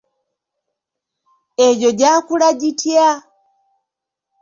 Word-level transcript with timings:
Egyo 1.67 1.89
gyakula 1.99 2.49
gitya? 2.59 3.07